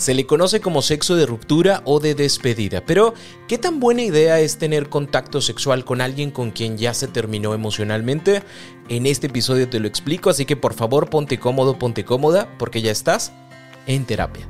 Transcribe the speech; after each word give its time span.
Se 0.00 0.14
le 0.14 0.24
conoce 0.24 0.62
como 0.62 0.80
sexo 0.80 1.14
de 1.14 1.26
ruptura 1.26 1.82
o 1.84 2.00
de 2.00 2.14
despedida, 2.14 2.82
pero 2.86 3.12
¿qué 3.48 3.58
tan 3.58 3.80
buena 3.80 4.00
idea 4.00 4.40
es 4.40 4.56
tener 4.56 4.88
contacto 4.88 5.42
sexual 5.42 5.84
con 5.84 6.00
alguien 6.00 6.30
con 6.30 6.52
quien 6.52 6.78
ya 6.78 6.94
se 6.94 7.06
terminó 7.06 7.52
emocionalmente? 7.52 8.42
En 8.88 9.04
este 9.04 9.26
episodio 9.26 9.68
te 9.68 9.78
lo 9.78 9.86
explico, 9.86 10.30
así 10.30 10.46
que 10.46 10.56
por 10.56 10.72
favor 10.72 11.10
ponte 11.10 11.38
cómodo, 11.38 11.78
ponte 11.78 12.06
cómoda, 12.06 12.48
porque 12.56 12.80
ya 12.80 12.90
estás 12.90 13.34
en 13.86 14.06
terapia. 14.06 14.48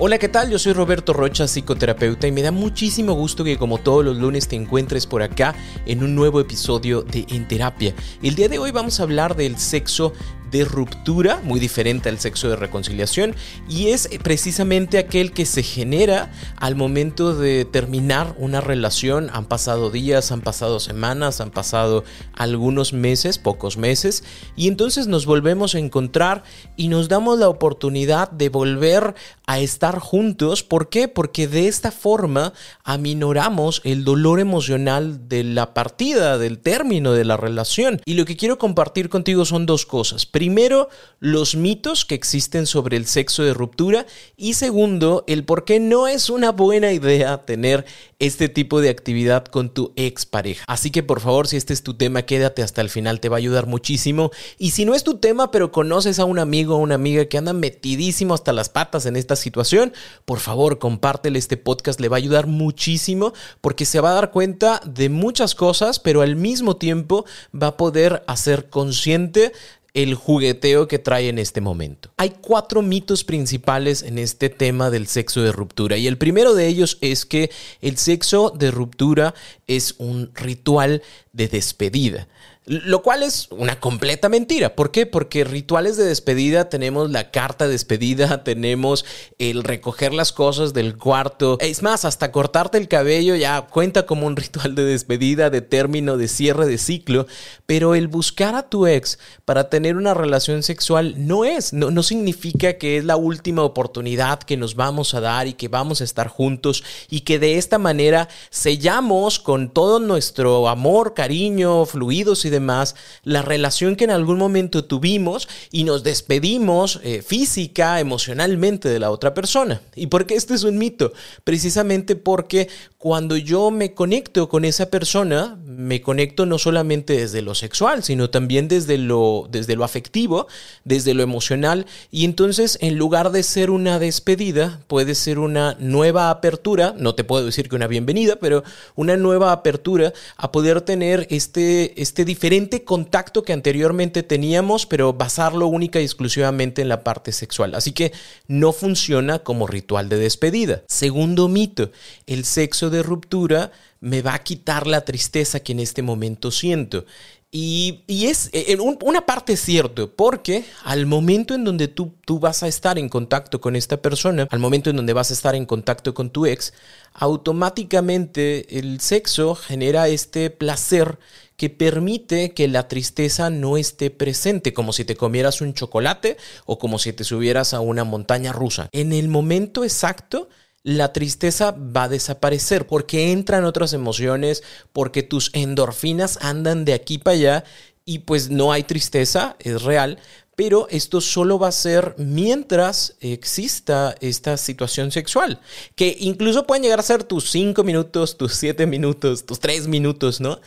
Hola, 0.00 0.18
¿qué 0.18 0.28
tal? 0.28 0.48
Yo 0.48 0.60
soy 0.60 0.74
Roberto 0.74 1.12
Rocha, 1.12 1.48
psicoterapeuta, 1.48 2.28
y 2.28 2.30
me 2.30 2.42
da 2.42 2.52
muchísimo 2.52 3.14
gusto 3.14 3.42
que 3.42 3.58
como 3.58 3.78
todos 3.78 4.04
los 4.04 4.16
lunes 4.16 4.46
te 4.46 4.54
encuentres 4.54 5.08
por 5.08 5.24
acá 5.24 5.56
en 5.84 6.04
un 6.04 6.14
nuevo 6.14 6.38
episodio 6.38 7.02
de 7.02 7.26
En 7.30 7.48
Terapia. 7.48 7.92
El 8.22 8.36
día 8.36 8.48
de 8.48 8.60
hoy 8.60 8.70
vamos 8.70 9.00
a 9.00 9.02
hablar 9.02 9.34
del 9.34 9.58
sexo 9.58 10.12
de 10.50 10.64
ruptura, 10.64 11.40
muy 11.42 11.60
diferente 11.60 12.08
al 12.08 12.18
sexo 12.18 12.48
de 12.48 12.56
reconciliación, 12.56 13.34
y 13.68 13.88
es 13.88 14.08
precisamente 14.22 14.98
aquel 14.98 15.32
que 15.32 15.46
se 15.46 15.62
genera 15.62 16.30
al 16.56 16.74
momento 16.74 17.34
de 17.34 17.64
terminar 17.64 18.34
una 18.38 18.60
relación. 18.60 19.30
Han 19.32 19.46
pasado 19.46 19.90
días, 19.90 20.32
han 20.32 20.40
pasado 20.40 20.80
semanas, 20.80 21.40
han 21.40 21.50
pasado 21.50 22.04
algunos 22.34 22.92
meses, 22.92 23.38
pocos 23.38 23.76
meses, 23.76 24.24
y 24.56 24.68
entonces 24.68 25.06
nos 25.06 25.26
volvemos 25.26 25.74
a 25.74 25.78
encontrar 25.78 26.42
y 26.76 26.88
nos 26.88 27.08
damos 27.08 27.38
la 27.38 27.48
oportunidad 27.48 28.30
de 28.30 28.48
volver 28.48 29.14
a 29.46 29.58
estar 29.60 29.98
juntos. 29.98 30.62
¿Por 30.62 30.88
qué? 30.88 31.08
Porque 31.08 31.48
de 31.48 31.68
esta 31.68 31.90
forma 31.90 32.52
aminoramos 32.84 33.80
el 33.84 34.04
dolor 34.04 34.40
emocional 34.40 35.28
de 35.28 35.44
la 35.44 35.74
partida, 35.74 36.38
del 36.38 36.58
término 36.58 37.12
de 37.12 37.24
la 37.24 37.36
relación. 37.36 38.00
Y 38.04 38.14
lo 38.14 38.24
que 38.24 38.36
quiero 38.36 38.58
compartir 38.58 39.08
contigo 39.08 39.44
son 39.44 39.66
dos 39.66 39.86
cosas. 39.86 40.26
Primero, 40.38 40.88
los 41.18 41.56
mitos 41.56 42.04
que 42.04 42.14
existen 42.14 42.66
sobre 42.66 42.96
el 42.96 43.06
sexo 43.06 43.42
de 43.42 43.54
ruptura 43.54 44.06
y 44.36 44.54
segundo, 44.54 45.24
el 45.26 45.44
por 45.44 45.64
qué 45.64 45.80
no 45.80 46.06
es 46.06 46.30
una 46.30 46.52
buena 46.52 46.92
idea 46.92 47.44
tener 47.44 47.84
este 48.20 48.48
tipo 48.48 48.80
de 48.80 48.88
actividad 48.88 49.44
con 49.46 49.70
tu 49.70 49.92
expareja. 49.96 50.64
Así 50.68 50.92
que 50.92 51.02
por 51.02 51.18
favor, 51.18 51.48
si 51.48 51.56
este 51.56 51.72
es 51.72 51.82
tu 51.82 51.94
tema, 51.94 52.22
quédate 52.22 52.62
hasta 52.62 52.82
el 52.82 52.88
final, 52.88 53.18
te 53.18 53.28
va 53.28 53.36
a 53.36 53.38
ayudar 53.38 53.66
muchísimo. 53.66 54.30
Y 54.58 54.70
si 54.70 54.84
no 54.84 54.94
es 54.94 55.02
tu 55.02 55.18
tema, 55.18 55.50
pero 55.50 55.72
conoces 55.72 56.20
a 56.20 56.24
un 56.24 56.38
amigo 56.38 56.76
o 56.76 56.78
una 56.78 56.94
amiga 56.94 57.24
que 57.24 57.38
anda 57.38 57.52
metidísimo 57.52 58.32
hasta 58.32 58.52
las 58.52 58.68
patas 58.68 59.06
en 59.06 59.16
esta 59.16 59.34
situación, 59.34 59.92
por 60.24 60.38
favor, 60.38 60.78
compártele 60.78 61.40
este 61.40 61.56
podcast, 61.56 61.98
le 61.98 62.08
va 62.08 62.16
a 62.16 62.18
ayudar 62.18 62.46
muchísimo 62.46 63.32
porque 63.60 63.84
se 63.84 63.98
va 63.98 64.10
a 64.10 64.14
dar 64.14 64.30
cuenta 64.30 64.80
de 64.84 65.08
muchas 65.08 65.56
cosas, 65.56 65.98
pero 65.98 66.22
al 66.22 66.36
mismo 66.36 66.76
tiempo 66.76 67.24
va 67.52 67.68
a 67.68 67.76
poder 67.76 68.22
hacer 68.28 68.70
consciente 68.70 69.52
el 70.02 70.14
jugueteo 70.14 70.86
que 70.86 71.00
trae 71.00 71.28
en 71.28 71.40
este 71.40 71.60
momento. 71.60 72.10
Hay 72.16 72.30
cuatro 72.40 72.82
mitos 72.82 73.24
principales 73.24 74.02
en 74.04 74.18
este 74.18 74.48
tema 74.48 74.90
del 74.90 75.08
sexo 75.08 75.42
de 75.42 75.50
ruptura 75.50 75.96
y 75.96 76.06
el 76.06 76.18
primero 76.18 76.54
de 76.54 76.68
ellos 76.68 76.98
es 77.00 77.26
que 77.26 77.50
el 77.80 77.96
sexo 77.96 78.52
de 78.56 78.70
ruptura 78.70 79.34
es 79.66 79.96
un 79.98 80.30
ritual 80.34 81.02
de 81.32 81.48
despedida. 81.48 82.28
Lo 82.68 83.02
cual 83.02 83.22
es 83.22 83.48
una 83.50 83.80
completa 83.80 84.28
mentira. 84.28 84.76
¿Por 84.76 84.90
qué? 84.90 85.06
Porque 85.06 85.42
rituales 85.42 85.96
de 85.96 86.04
despedida 86.04 86.68
tenemos 86.68 87.10
la 87.10 87.30
carta 87.30 87.64
de 87.64 87.72
despedida, 87.72 88.44
tenemos 88.44 89.06
el 89.38 89.64
recoger 89.64 90.12
las 90.12 90.32
cosas 90.32 90.74
del 90.74 90.98
cuarto. 90.98 91.56
Es 91.60 91.82
más, 91.82 92.04
hasta 92.04 92.30
cortarte 92.30 92.76
el 92.76 92.86
cabello 92.86 93.34
ya 93.36 93.62
cuenta 93.62 94.04
como 94.04 94.26
un 94.26 94.36
ritual 94.36 94.74
de 94.74 94.84
despedida, 94.84 95.48
de 95.48 95.62
término, 95.62 96.18
de 96.18 96.28
cierre 96.28 96.66
de 96.66 96.76
ciclo. 96.76 97.26
Pero 97.64 97.94
el 97.94 98.06
buscar 98.06 98.54
a 98.54 98.68
tu 98.68 98.86
ex 98.86 99.18
para 99.46 99.70
tener 99.70 99.96
una 99.96 100.12
relación 100.12 100.62
sexual 100.62 101.14
no 101.16 101.46
es, 101.46 101.72
no, 101.72 101.90
no 101.90 102.02
significa 102.02 102.74
que 102.74 102.98
es 102.98 103.04
la 103.04 103.16
última 103.16 103.62
oportunidad 103.62 104.40
que 104.40 104.58
nos 104.58 104.74
vamos 104.74 105.14
a 105.14 105.20
dar 105.20 105.46
y 105.46 105.54
que 105.54 105.68
vamos 105.68 106.02
a 106.02 106.04
estar 106.04 106.28
juntos 106.28 106.84
y 107.08 107.20
que 107.20 107.38
de 107.38 107.56
esta 107.56 107.78
manera 107.78 108.28
sellamos 108.50 109.38
con 109.38 109.70
todo 109.70 110.00
nuestro 110.00 110.68
amor, 110.68 111.14
cariño, 111.14 111.86
fluidos 111.86 112.44
y 112.44 112.50
demás 112.58 112.94
la 113.22 113.42
relación 113.42 113.96
que 113.96 114.04
en 114.04 114.10
algún 114.10 114.38
momento 114.38 114.84
tuvimos 114.84 115.48
y 115.70 115.84
nos 115.84 116.02
despedimos 116.02 117.00
eh, 117.02 117.22
física, 117.22 118.00
emocionalmente 118.00 118.88
de 118.88 118.98
la 118.98 119.10
otra 119.10 119.34
persona. 119.34 119.80
¿Y 119.94 120.08
por 120.08 120.26
qué 120.26 120.34
este 120.34 120.54
es 120.54 120.64
un 120.64 120.78
mito? 120.78 121.12
Precisamente 121.44 122.16
porque 122.16 122.68
cuando 122.98 123.36
yo 123.36 123.70
me 123.70 123.94
conecto 123.94 124.48
con 124.48 124.64
esa 124.64 124.90
persona, 124.90 125.56
me 125.64 126.02
conecto 126.02 126.46
no 126.46 126.58
solamente 126.58 127.16
desde 127.16 127.42
lo 127.42 127.54
sexual, 127.54 128.02
sino 128.02 128.28
también 128.28 128.66
desde 128.66 128.98
lo, 128.98 129.46
desde 129.48 129.76
lo 129.76 129.84
afectivo, 129.84 130.48
desde 130.82 131.14
lo 131.14 131.22
emocional, 131.22 131.86
y 132.10 132.24
entonces 132.24 132.76
en 132.80 132.98
lugar 132.98 133.30
de 133.30 133.44
ser 133.44 133.70
una 133.70 134.00
despedida, 134.00 134.80
puede 134.88 135.14
ser 135.14 135.38
una 135.38 135.76
nueva 135.78 136.30
apertura, 136.30 136.92
no 136.98 137.14
te 137.14 137.22
puedo 137.22 137.46
decir 137.46 137.68
que 137.68 137.76
una 137.76 137.86
bienvenida, 137.86 138.34
pero 138.40 138.64
una 138.96 139.16
nueva 139.16 139.52
apertura 139.52 140.12
a 140.36 140.50
poder 140.50 140.80
tener 140.80 141.28
este, 141.30 142.02
este 142.02 142.24
diferente 142.24 142.82
contacto 142.82 143.44
que 143.44 143.52
anteriormente 143.52 144.24
teníamos, 144.24 144.86
pero 144.86 145.12
basarlo 145.12 145.68
única 145.68 146.00
y 146.00 146.04
exclusivamente 146.04 146.82
en 146.82 146.88
la 146.88 147.04
parte 147.04 147.30
sexual. 147.30 147.76
Así 147.76 147.92
que 147.92 148.12
no 148.48 148.72
funciona 148.72 149.38
como 149.38 149.68
ritual 149.68 150.08
de 150.08 150.16
despedida. 150.16 150.82
Segundo 150.88 151.46
mito, 151.46 151.92
el 152.26 152.44
sexo 152.44 152.87
de 152.90 153.02
ruptura 153.02 153.72
me 154.00 154.22
va 154.22 154.34
a 154.34 154.42
quitar 154.42 154.86
la 154.86 155.04
tristeza 155.04 155.60
que 155.60 155.72
en 155.72 155.80
este 155.80 156.02
momento 156.02 156.50
siento. 156.50 157.04
Y, 157.50 158.04
es 158.08 158.50
en 158.52 158.80
una 158.80 159.24
parte 159.24 159.56
cierto, 159.56 160.14
porque 160.14 160.66
al 160.84 161.06
momento 161.06 161.54
en 161.54 161.64
donde 161.64 161.88
tú, 161.88 162.12
tú 162.26 162.38
vas 162.38 162.62
a 162.62 162.68
estar 162.68 162.98
en 162.98 163.08
contacto 163.08 163.58
con 163.58 163.74
esta 163.74 164.02
persona, 164.02 164.46
al 164.50 164.58
momento 164.58 164.90
en 164.90 164.96
donde 164.96 165.14
vas 165.14 165.30
a 165.30 165.34
estar 165.34 165.54
en 165.54 165.64
contacto 165.64 166.12
con 166.12 166.28
tu 166.28 166.44
ex, 166.44 166.74
automáticamente 167.14 168.78
el 168.78 169.00
sexo 169.00 169.54
genera 169.54 170.08
este 170.08 170.50
placer 170.50 171.18
que 171.56 171.70
permite 171.70 172.52
que 172.52 172.68
la 172.68 172.86
tristeza 172.86 173.48
no 173.48 173.78
esté 173.78 174.10
presente, 174.10 174.74
como 174.74 174.92
si 174.92 175.06
te 175.06 175.16
comieras 175.16 175.62
un 175.62 175.72
chocolate 175.72 176.36
o 176.66 176.78
como 176.78 176.98
si 176.98 177.14
te 177.14 177.24
subieras 177.24 177.72
a 177.72 177.80
una 177.80 178.04
montaña 178.04 178.52
rusa. 178.52 178.90
En 178.92 179.14
el 179.14 179.28
momento 179.28 179.84
exacto, 179.84 180.50
la 180.82 181.12
tristeza 181.12 181.72
va 181.72 182.04
a 182.04 182.08
desaparecer 182.08 182.86
porque 182.86 183.32
entran 183.32 183.64
otras 183.64 183.92
emociones, 183.92 184.62
porque 184.92 185.22
tus 185.22 185.50
endorfinas 185.54 186.38
andan 186.40 186.84
de 186.84 186.94
aquí 186.94 187.18
para 187.18 187.36
allá 187.36 187.64
y 188.04 188.20
pues 188.20 188.48
no 188.48 188.72
hay 188.72 188.84
tristeza, 188.84 189.56
es 189.58 189.82
real, 189.82 190.18
pero 190.56 190.88
esto 190.90 191.20
solo 191.20 191.58
va 191.58 191.68
a 191.68 191.72
ser 191.72 192.14
mientras 192.18 193.14
exista 193.20 194.16
esta 194.20 194.56
situación 194.56 195.12
sexual, 195.12 195.60
que 195.94 196.16
incluso 196.18 196.66
pueden 196.66 196.82
llegar 196.82 196.98
a 196.98 197.04
ser 197.04 197.22
tus 197.22 197.50
cinco 197.50 197.84
minutos, 197.84 198.36
tus 198.36 198.54
siete 198.54 198.86
minutos, 198.86 199.46
tus 199.46 199.60
tres 199.60 199.86
minutos, 199.86 200.40
¿no? 200.40 200.58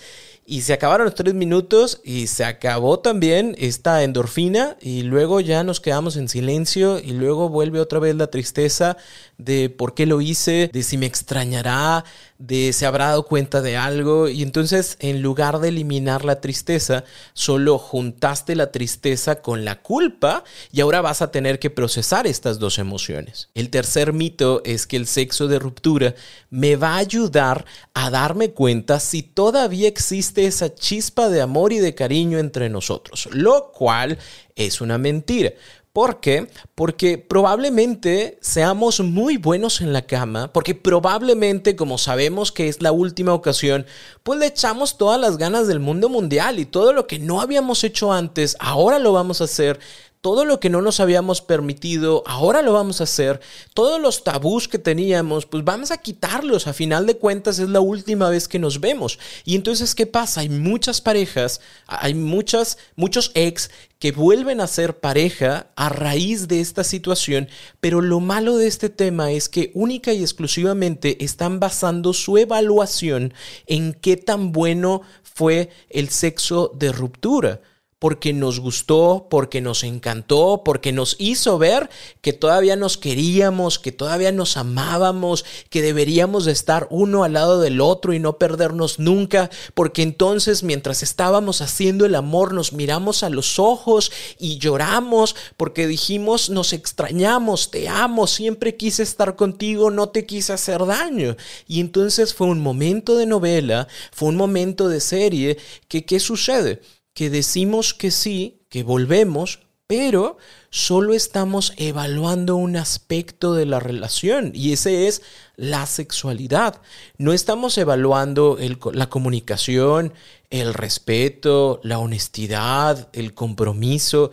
Y 0.52 0.64
se 0.64 0.74
acabaron 0.74 1.06
los 1.06 1.16
tres 1.16 1.34
minutos 1.34 2.02
y 2.04 2.28
se 2.28 2.44
acabó 2.44 3.00
también 3.00 3.56
esta 3.58 4.04
endorfina 4.04 4.76
y 4.82 5.04
luego 5.04 5.40
ya 5.40 5.64
nos 5.64 5.80
quedamos 5.80 6.18
en 6.18 6.28
silencio 6.28 7.00
y 7.00 7.14
luego 7.14 7.48
vuelve 7.48 7.80
otra 7.80 8.00
vez 8.00 8.18
la 8.18 8.28
tristeza 8.28 8.98
de 9.38 9.70
por 9.70 9.94
qué 9.94 10.06
lo 10.06 10.20
hice, 10.20 10.70
de 10.74 10.84
si 10.84 10.98
me 10.98 11.06
extrañará, 11.06 12.04
de 12.38 12.74
se 12.74 12.86
habrá 12.86 13.08
dado 13.08 13.28
cuenta 13.28 13.62
de 13.62 13.78
algo 13.78 14.28
y 14.28 14.44
entonces 14.44 14.98
en 15.00 15.22
lugar 15.22 15.60
de 15.60 15.70
eliminar 15.70 16.26
la 16.26 16.42
tristeza, 16.42 17.06
solo 17.34 17.78
juntaste 17.78 18.56
la 18.56 18.74
tristeza 18.74 19.42
con 19.42 19.64
la 19.64 19.82
culpa 19.82 20.44
y 20.74 20.82
ahora 20.82 21.00
vas 21.00 21.22
a 21.22 21.32
tener 21.32 21.60
que 21.60 21.70
procesar 21.70 22.28
estas 22.28 22.60
dos 22.60 22.78
emociones. 22.78 23.48
El 23.54 23.70
tercer 23.70 24.12
mito 24.12 24.62
es 24.66 24.86
que 24.86 24.98
el 24.98 25.08
sexo 25.08 25.48
de 25.48 25.60
ruptura 25.60 26.14
me 26.50 26.76
va 26.76 26.96
a 26.96 26.98
ayudar 26.98 27.66
a 27.94 28.10
darme 28.10 28.52
cuenta 28.52 29.00
si 29.00 29.24
todavía 29.24 29.88
existe 29.88 30.41
esa 30.46 30.74
chispa 30.74 31.30
de 31.30 31.42
amor 31.42 31.74
y 31.74 31.80
de 31.80 31.96
cariño 31.96 32.40
entre 32.40 32.70
nosotros, 32.70 33.30
lo 33.32 33.72
cual 33.72 34.18
es 34.56 34.82
una 34.82 34.98
mentira. 34.98 35.54
¿Por 35.94 36.22
qué? 36.22 36.48
Porque 36.74 37.18
probablemente 37.18 38.38
seamos 38.40 39.02
muy 39.02 39.36
buenos 39.36 39.82
en 39.82 39.92
la 39.92 40.04
cama, 40.04 40.54
porque 40.54 40.74
probablemente 40.74 41.76
como 41.76 41.98
sabemos 41.98 42.54
que 42.54 42.70
es 42.70 42.82
la 42.82 42.94
última 42.94 43.34
ocasión, 43.34 43.86
pues 44.24 44.40
le 44.40 44.46
echamos 44.46 44.98
todas 44.98 45.20
las 45.20 45.38
ganas 45.38 45.68
del 45.68 45.82
mundo 45.82 46.08
mundial 46.08 46.60
y 46.60 46.66
todo 46.66 46.94
lo 46.94 47.08
que 47.08 47.20
no 47.20 47.42
habíamos 47.42 47.84
hecho 47.84 48.14
antes, 48.14 48.56
ahora 48.60 49.00
lo 49.00 49.12
vamos 49.12 49.42
a 49.42 49.46
hacer 49.46 49.82
todo 50.22 50.46
lo 50.46 50.60
que 50.60 50.70
no 50.70 50.84
nos 50.84 51.00
habíamos 51.00 51.42
permitido, 51.42 52.24
ahora 52.28 52.62
lo 52.62 52.74
vamos 52.74 53.02
a 53.02 53.06
hacer. 53.06 53.42
Todos 53.74 54.00
los 54.00 54.24
tabús 54.24 54.68
que 54.68 54.78
teníamos, 54.78 55.48
pues 55.48 55.64
vamos 55.64 55.90
a 55.90 55.98
quitarlos. 55.98 56.68
A 56.68 56.74
final 56.74 57.08
de 57.08 57.18
cuentas 57.18 57.58
es 57.58 57.70
la 57.70 57.80
última 57.80 58.30
vez 58.30 58.48
que 58.48 58.60
nos 58.60 58.80
vemos. 58.80 59.18
Y 59.46 59.56
entonces, 59.56 59.96
¿qué 59.96 60.06
pasa? 60.06 60.42
Hay 60.42 60.50
muchas 60.50 61.02
parejas, 61.02 61.60
hay 61.88 62.14
muchas, 62.14 62.78
muchos 62.96 63.32
ex 63.34 63.72
que 63.98 64.12
vuelven 64.12 64.62
a 64.62 64.68
ser 64.68 65.00
pareja 65.00 65.68
a 65.76 65.90
raíz 65.90 66.48
de 66.48 66.62
esta 66.62 66.84
situación, 66.84 67.50
pero 67.80 68.02
lo 68.02 68.20
malo 68.20 68.58
de 68.58 68.68
este 68.68 68.90
tema 68.90 69.32
es 69.32 69.50
que 69.50 69.72
única 69.74 70.14
y 70.14 70.22
exclusivamente 70.22 71.24
están 71.24 71.60
basando 71.60 72.14
su 72.14 72.38
evaluación 72.38 73.34
en 73.66 73.94
qué 73.94 74.18
tan 74.18 74.52
bueno 74.52 75.02
fue 75.24 75.70
el 75.90 76.10
sexo 76.10 76.72
de 76.76 76.92
ruptura 76.92 77.62
porque 78.02 78.34
nos 78.34 78.60
gustó, 78.60 79.28
porque 79.30 79.62
nos 79.62 79.84
encantó, 79.84 80.64
porque 80.66 80.92
nos 80.92 81.16
hizo 81.20 81.60
ver 81.60 81.88
que 82.22 82.34
todavía 82.34 82.76
nos 82.76 82.98
queríamos, 82.98 83.78
que 83.78 83.92
todavía 83.92 84.32
nos 84.32 84.58
amábamos, 84.58 85.46
que 85.70 85.84
deberíamos 85.84 86.46
de 86.46 86.52
estar 86.52 86.88
uno 86.90 87.24
al 87.24 87.34
lado 87.34 87.62
del 87.62 87.80
otro 87.80 88.14
y 88.14 88.20
no 88.20 88.40
perdernos 88.40 88.98
nunca, 88.98 89.52
porque 89.76 90.02
entonces 90.02 90.64
mientras 90.64 91.04
estábamos 91.04 91.62
haciendo 91.62 92.08
el 92.08 92.16
amor 92.16 92.56
nos 92.56 92.74
miramos 92.74 93.22
a 93.22 93.30
los 93.30 93.60
ojos 93.60 94.12
y 94.40 94.58
lloramos 94.58 95.36
porque 95.56 95.86
dijimos 95.86 96.50
nos 96.50 96.74
extrañamos, 96.74 97.70
te 97.70 97.88
amo, 97.88 98.26
siempre 98.26 98.78
quise 98.78 99.04
estar 99.04 99.36
contigo, 99.36 99.92
no 99.92 100.10
te 100.10 100.26
quise 100.26 100.54
hacer 100.54 100.88
daño. 100.88 101.36
Y 101.68 101.80
entonces 101.80 102.34
fue 102.34 102.48
un 102.48 102.62
momento 102.62 103.16
de 103.16 103.28
novela, 103.28 103.88
fue 104.12 104.30
un 104.30 104.38
momento 104.38 104.90
de 104.90 105.02
serie 105.02 105.60
que 105.88 106.04
¿qué 106.04 106.20
sucede? 106.20 106.82
Que 107.14 107.30
decimos 107.30 107.94
que 107.94 108.12
sí, 108.12 108.62
que 108.70 108.84
volvemos, 108.84 109.60
pero 109.92 110.38
solo 110.70 111.14
estamos 111.14 111.74
evaluando 111.76 112.56
un 112.56 112.78
aspecto 112.78 113.54
de 113.54 113.66
la 113.66 113.82
relación 113.82 114.54
y 114.56 114.72
ese 114.72 115.10
es 115.10 115.22
la 115.58 115.86
sexualidad. 115.86 116.82
No 117.18 117.34
estamos 117.34 117.78
evaluando 117.78 118.58
la 118.94 119.10
comunicación, 119.10 120.14
el 120.50 120.74
respeto, 120.74 121.82
la 121.84 122.00
honestidad, 122.00 123.10
el 123.12 123.34
compromiso. 123.34 124.32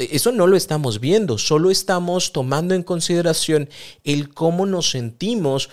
Eso 0.00 0.32
no 0.32 0.48
lo 0.48 0.56
estamos 0.56 0.98
viendo, 0.98 1.38
solo 1.38 1.70
estamos 1.70 2.32
tomando 2.32 2.74
en 2.74 2.82
consideración 2.82 3.68
el 4.02 4.34
cómo 4.34 4.66
nos 4.66 4.90
sentimos 4.90 5.70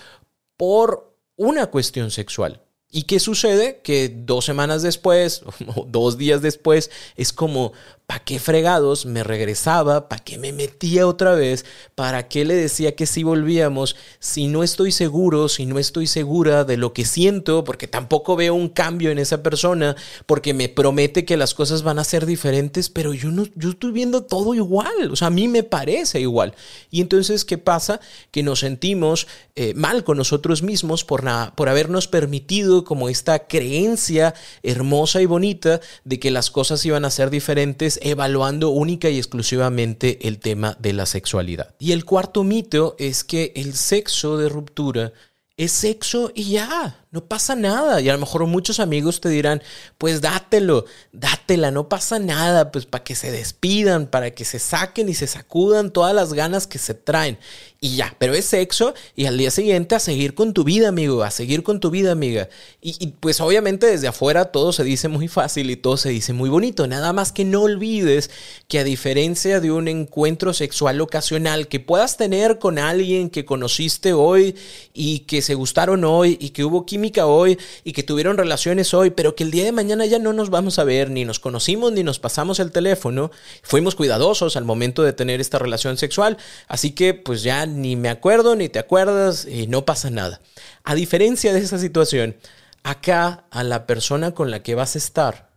por 0.56 1.18
una 1.34 1.66
cuestión 1.66 2.12
sexual. 2.12 2.62
¿Y 2.96 3.02
qué 3.02 3.18
sucede? 3.18 3.80
Que 3.82 4.08
dos 4.08 4.44
semanas 4.44 4.82
después, 4.82 5.42
o 5.74 5.84
dos 5.84 6.16
días 6.16 6.42
después, 6.42 6.92
es 7.16 7.32
como, 7.32 7.72
¿para 8.06 8.22
qué 8.22 8.38
fregados 8.38 9.06
me 9.06 9.24
regresaba? 9.24 10.08
¿Para 10.08 10.22
qué 10.22 10.36
me 10.36 10.52
metía 10.52 11.06
otra 11.06 11.34
vez? 11.34 11.64
¿Para 11.94 12.28
qué 12.28 12.44
le 12.44 12.54
decía 12.54 12.94
que 12.94 13.06
sí 13.06 13.22
volvíamos? 13.22 13.96
Si 14.18 14.46
no 14.46 14.62
estoy 14.62 14.92
seguro, 14.92 15.48
si 15.48 15.64
no 15.64 15.78
estoy 15.78 16.06
segura 16.06 16.64
de 16.64 16.76
lo 16.76 16.92
que 16.92 17.06
siento, 17.06 17.64
porque 17.64 17.88
tampoco 17.88 18.36
veo 18.36 18.54
un 18.54 18.68
cambio 18.68 19.10
en 19.10 19.18
esa 19.18 19.42
persona, 19.42 19.96
porque 20.26 20.52
me 20.52 20.68
promete 20.68 21.24
que 21.24 21.38
las 21.38 21.54
cosas 21.54 21.82
van 21.82 21.98
a 21.98 22.04
ser 22.04 22.26
diferentes, 22.26 22.90
pero 22.90 23.14
yo 23.14 23.30
no, 23.30 23.46
yo 23.54 23.70
estoy 23.70 23.92
viendo 23.92 24.22
todo 24.22 24.54
igual, 24.54 25.10
o 25.10 25.16
sea, 25.16 25.28
a 25.28 25.30
mí 25.30 25.48
me 25.48 25.62
parece 25.62 26.20
igual. 26.20 26.54
Y 26.90 27.00
entonces, 27.00 27.44
¿qué 27.44 27.56
pasa? 27.56 28.00
Que 28.30 28.42
nos 28.42 28.60
sentimos 28.60 29.26
eh, 29.56 29.72
mal 29.74 30.04
con 30.04 30.18
nosotros 30.18 30.62
mismos 30.62 31.04
por, 31.04 31.24
por 31.54 31.68
habernos 31.70 32.06
permitido 32.06 32.84
como 32.84 33.08
esta 33.08 33.46
creencia 33.46 34.34
hermosa 34.62 35.22
y 35.22 35.26
bonita 35.26 35.80
de 36.04 36.20
que 36.20 36.30
las 36.30 36.50
cosas 36.50 36.84
iban 36.84 37.04
a 37.04 37.10
ser 37.10 37.30
diferentes 37.30 37.93
evaluando 38.02 38.70
única 38.70 39.10
y 39.10 39.18
exclusivamente 39.18 40.26
el 40.28 40.38
tema 40.38 40.76
de 40.80 40.92
la 40.92 41.06
sexualidad. 41.06 41.74
Y 41.78 41.92
el 41.92 42.04
cuarto 42.04 42.44
mito 42.44 42.96
es 42.98 43.24
que 43.24 43.52
el 43.56 43.74
sexo 43.74 44.36
de 44.38 44.48
ruptura 44.48 45.12
es 45.56 45.72
sexo 45.72 46.32
y 46.34 46.50
ya 46.50 47.03
no 47.14 47.24
pasa 47.26 47.54
nada. 47.54 48.00
Y 48.00 48.08
a 48.08 48.12
lo 48.12 48.18
mejor 48.18 48.44
muchos 48.46 48.80
amigos 48.80 49.20
te 49.20 49.28
dirán, 49.28 49.62
pues 49.98 50.20
dátelo, 50.20 50.84
dátela, 51.12 51.70
no 51.70 51.88
pasa 51.88 52.18
nada, 52.18 52.72
pues 52.72 52.86
para 52.86 53.04
que 53.04 53.14
se 53.14 53.30
despidan, 53.30 54.08
para 54.08 54.32
que 54.32 54.44
se 54.44 54.58
saquen 54.58 55.08
y 55.08 55.14
se 55.14 55.28
sacudan 55.28 55.92
todas 55.92 56.12
las 56.12 56.32
ganas 56.32 56.66
que 56.66 56.78
se 56.78 56.92
traen. 56.92 57.38
Y 57.80 57.96
ya, 57.96 58.16
pero 58.18 58.34
es 58.34 58.46
sexo 58.46 58.94
y 59.14 59.26
al 59.26 59.38
día 59.38 59.50
siguiente 59.50 59.94
a 59.94 60.00
seguir 60.00 60.34
con 60.34 60.54
tu 60.54 60.64
vida, 60.64 60.88
amigo, 60.88 61.22
a 61.22 61.30
seguir 61.30 61.62
con 61.62 61.80
tu 61.80 61.90
vida, 61.90 62.10
amiga. 62.10 62.48
Y, 62.80 62.96
y 62.98 63.08
pues 63.08 63.40
obviamente 63.40 63.86
desde 63.86 64.08
afuera 64.08 64.46
todo 64.46 64.72
se 64.72 64.82
dice 64.82 65.06
muy 65.08 65.28
fácil 65.28 65.70
y 65.70 65.76
todo 65.76 65.96
se 65.96 66.08
dice 66.08 66.32
muy 66.32 66.48
bonito. 66.50 66.86
Nada 66.88 67.12
más 67.12 67.30
que 67.30 67.44
no 67.44 67.62
olvides 67.62 68.30
que 68.68 68.78
a 68.78 68.84
diferencia 68.84 69.60
de 69.60 69.70
un 69.70 69.86
encuentro 69.86 70.52
sexual 70.54 71.00
ocasional 71.00 71.68
que 71.68 71.78
puedas 71.78 72.16
tener 72.16 72.58
con 72.58 72.78
alguien 72.78 73.28
que 73.28 73.44
conociste 73.44 74.14
hoy 74.14 74.56
y 74.94 75.20
que 75.20 75.42
se 75.42 75.54
gustaron 75.54 76.04
hoy 76.04 76.38
y 76.40 76.50
que 76.50 76.64
hubo 76.64 76.86
química, 76.86 77.03
hoy 77.24 77.58
y 77.84 77.92
que 77.92 78.02
tuvieron 78.02 78.36
relaciones 78.36 78.94
hoy, 78.94 79.10
pero 79.10 79.34
que 79.34 79.44
el 79.44 79.50
día 79.50 79.64
de 79.64 79.72
mañana 79.72 80.06
ya 80.06 80.18
no 80.18 80.32
nos 80.32 80.50
vamos 80.50 80.78
a 80.78 80.84
ver, 80.84 81.10
ni 81.10 81.24
nos 81.24 81.38
conocimos, 81.38 81.92
ni 81.92 82.02
nos 82.02 82.18
pasamos 82.18 82.60
el 82.60 82.72
teléfono, 82.72 83.30
fuimos 83.62 83.94
cuidadosos 83.94 84.56
al 84.56 84.64
momento 84.64 85.02
de 85.02 85.12
tener 85.12 85.40
esta 85.40 85.58
relación 85.58 85.96
sexual, 85.96 86.38
así 86.68 86.92
que 86.92 87.14
pues 87.14 87.42
ya 87.42 87.66
ni 87.66 87.96
me 87.96 88.08
acuerdo, 88.08 88.56
ni 88.56 88.68
te 88.68 88.78
acuerdas, 88.78 89.46
y 89.46 89.66
no 89.66 89.84
pasa 89.84 90.10
nada. 90.10 90.40
A 90.82 90.94
diferencia 90.94 91.52
de 91.52 91.60
esa 91.60 91.78
situación, 91.78 92.36
acá 92.82 93.44
a 93.50 93.62
la 93.62 93.86
persona 93.86 94.32
con 94.32 94.50
la 94.50 94.62
que 94.62 94.74
vas 94.74 94.94
a 94.94 94.98
estar, 94.98 95.50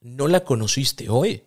no 0.00 0.28
la 0.28 0.44
conociste 0.44 1.08
hoy. 1.08 1.44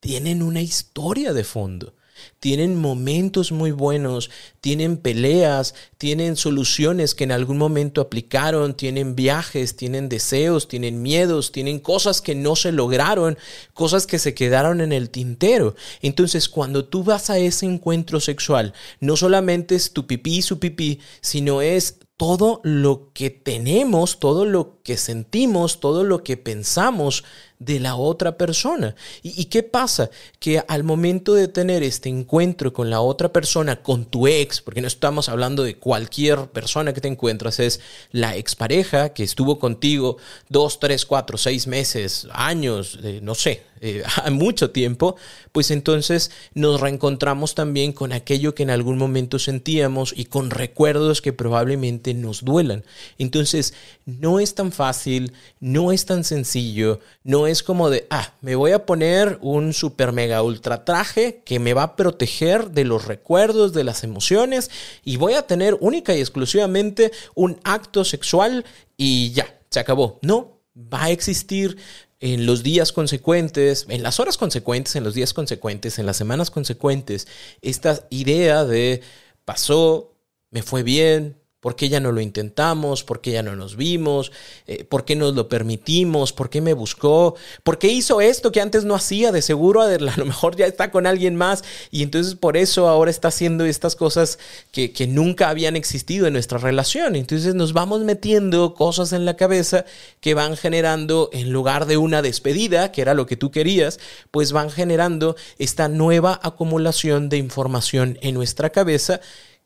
Tienen 0.00 0.42
una 0.42 0.60
historia 0.60 1.32
de 1.32 1.42
fondo 1.42 1.94
tienen 2.40 2.76
momentos 2.76 3.52
muy 3.52 3.70
buenos, 3.70 4.30
tienen 4.60 4.96
peleas, 4.96 5.74
tienen 5.98 6.36
soluciones 6.36 7.14
que 7.14 7.24
en 7.24 7.32
algún 7.32 7.58
momento 7.58 8.00
aplicaron, 8.00 8.74
tienen 8.74 9.14
viajes, 9.16 9.76
tienen 9.76 10.08
deseos, 10.08 10.68
tienen 10.68 11.02
miedos, 11.02 11.52
tienen 11.52 11.78
cosas 11.78 12.20
que 12.20 12.34
no 12.34 12.56
se 12.56 12.72
lograron, 12.72 13.38
cosas 13.74 14.06
que 14.06 14.18
se 14.18 14.34
quedaron 14.34 14.80
en 14.80 14.92
el 14.92 15.10
tintero. 15.10 15.74
Entonces, 16.02 16.48
cuando 16.48 16.84
tú 16.84 17.04
vas 17.04 17.30
a 17.30 17.38
ese 17.38 17.66
encuentro 17.66 18.20
sexual, 18.20 18.74
no 19.00 19.16
solamente 19.16 19.74
es 19.74 19.92
tu 19.92 20.06
pipí 20.06 20.38
y 20.38 20.42
su 20.42 20.58
pipí, 20.58 21.00
sino 21.20 21.62
es 21.62 21.98
todo 22.18 22.60
lo 22.64 23.12
que 23.14 23.30
tenemos, 23.30 24.18
todo 24.18 24.44
lo 24.44 24.82
que 24.82 24.96
sentimos, 24.96 25.78
todo 25.78 26.02
lo 26.02 26.24
que 26.24 26.36
pensamos 26.36 27.22
de 27.58 27.80
la 27.80 27.96
otra 27.96 28.36
persona. 28.36 28.94
¿Y, 29.22 29.46
qué 29.46 29.62
pasa? 29.62 30.10
Que 30.38 30.62
al 30.68 30.84
momento 30.84 31.34
de 31.34 31.48
tener 31.48 31.82
este 31.82 32.08
encuentro 32.08 32.72
con 32.72 32.90
la 32.90 33.00
otra 33.00 33.32
persona, 33.32 33.82
con 33.82 34.04
tu 34.04 34.26
ex, 34.26 34.60
porque 34.60 34.80
no 34.80 34.86
estamos 34.86 35.28
hablando 35.28 35.62
de 35.62 35.76
cualquier 35.76 36.46
persona 36.50 36.92
que 36.92 37.00
te 37.00 37.08
encuentras, 37.08 37.60
es 37.60 37.80
la 38.12 38.36
expareja 38.36 39.10
que 39.10 39.24
estuvo 39.24 39.58
contigo 39.58 40.18
dos, 40.48 40.78
tres, 40.78 41.04
cuatro, 41.04 41.36
seis 41.36 41.66
meses, 41.66 42.28
años, 42.32 42.98
eh, 43.02 43.20
no 43.22 43.34
sé, 43.34 43.62
eh, 43.80 44.02
mucho 44.30 44.70
tiempo, 44.70 45.16
pues 45.52 45.70
entonces 45.70 46.30
nos 46.54 46.80
reencontramos 46.80 47.54
también 47.54 47.92
con 47.92 48.12
aquello 48.12 48.54
que 48.54 48.62
en 48.62 48.70
algún 48.70 48.98
momento 48.98 49.38
sentíamos 49.38 50.14
y 50.16 50.26
con 50.26 50.50
recuerdos 50.50 51.22
que 51.22 51.32
probablemente 51.32 52.14
nos 52.14 52.44
duelan. 52.44 52.84
Entonces, 53.18 53.74
no 54.06 54.40
es 54.40 54.54
tan 54.54 54.72
fácil, 54.72 55.32
no 55.60 55.92
es 55.92 56.06
tan 56.06 56.24
sencillo, 56.24 57.00
no 57.24 57.46
es 57.46 57.62
como 57.62 57.90
de, 57.90 58.06
ah, 58.10 58.34
me 58.40 58.54
voy 58.54 58.72
a 58.72 58.86
poner 58.86 59.38
un 59.42 59.72
super 59.72 60.12
mega 60.12 60.42
ultra 60.42 60.84
traje 60.84 61.42
que 61.44 61.58
me 61.58 61.74
va 61.74 61.82
a 61.82 61.96
proteger 61.96 62.70
de 62.70 62.84
los 62.84 63.06
recuerdos, 63.06 63.72
de 63.72 63.84
las 63.84 64.04
emociones 64.04 64.70
y 65.04 65.16
voy 65.16 65.34
a 65.34 65.46
tener 65.46 65.76
única 65.80 66.14
y 66.14 66.20
exclusivamente 66.20 67.12
un 67.34 67.58
acto 67.64 68.04
sexual 68.04 68.64
y 68.96 69.32
ya, 69.32 69.60
se 69.70 69.80
acabó. 69.80 70.18
No, 70.22 70.57
va 70.78 71.04
a 71.04 71.10
existir 71.10 71.76
en 72.20 72.46
los 72.46 72.62
días 72.62 72.92
consecuentes, 72.92 73.86
en 73.88 74.02
las 74.02 74.20
horas 74.20 74.36
consecuentes, 74.36 74.96
en 74.96 75.04
los 75.04 75.14
días 75.14 75.34
consecuentes, 75.34 75.98
en 75.98 76.06
las 76.06 76.16
semanas 76.16 76.50
consecuentes, 76.50 77.28
esta 77.62 78.06
idea 78.10 78.64
de 78.64 79.02
pasó, 79.44 80.14
me 80.50 80.62
fue 80.62 80.82
bien, 80.82 81.37
¿Por 81.60 81.74
qué 81.74 81.88
ya 81.88 81.98
no 81.98 82.12
lo 82.12 82.20
intentamos? 82.20 83.02
¿Por 83.02 83.20
qué 83.20 83.32
ya 83.32 83.42
no 83.42 83.56
nos 83.56 83.76
vimos? 83.76 84.30
Eh, 84.68 84.84
¿Por 84.84 85.04
qué 85.04 85.16
nos 85.16 85.34
lo 85.34 85.48
permitimos? 85.48 86.32
¿Por 86.32 86.50
qué 86.50 86.60
me 86.60 86.72
buscó? 86.72 87.34
¿Por 87.64 87.78
qué 87.78 87.88
hizo 87.88 88.20
esto 88.20 88.52
que 88.52 88.60
antes 88.60 88.84
no 88.84 88.94
hacía? 88.94 89.32
De 89.32 89.42
seguro 89.42 89.82
a 89.82 89.98
lo 89.98 90.24
mejor 90.24 90.54
ya 90.54 90.66
está 90.66 90.92
con 90.92 91.04
alguien 91.04 91.34
más 91.34 91.64
y 91.90 92.04
entonces 92.04 92.36
por 92.36 92.56
eso 92.56 92.86
ahora 92.86 93.10
está 93.10 93.28
haciendo 93.28 93.64
estas 93.64 93.96
cosas 93.96 94.38
que, 94.70 94.92
que 94.92 95.08
nunca 95.08 95.48
habían 95.48 95.74
existido 95.74 96.28
en 96.28 96.34
nuestra 96.34 96.58
relación. 96.58 97.16
Entonces 97.16 97.56
nos 97.56 97.72
vamos 97.72 98.02
metiendo 98.02 98.74
cosas 98.74 99.12
en 99.12 99.24
la 99.24 99.34
cabeza 99.34 99.84
que 100.20 100.34
van 100.34 100.56
generando, 100.56 101.28
en 101.32 101.52
lugar 101.52 101.86
de 101.86 101.96
una 101.96 102.22
despedida, 102.22 102.92
que 102.92 103.02
era 103.02 103.14
lo 103.14 103.26
que 103.26 103.36
tú 103.36 103.50
querías, 103.50 103.98
pues 104.30 104.52
van 104.52 104.70
generando 104.70 105.34
esta 105.58 105.88
nueva 105.88 106.38
acumulación 106.40 107.28
de 107.28 107.38
información 107.38 108.16
en 108.22 108.34
nuestra 108.34 108.70
cabeza 108.70 109.20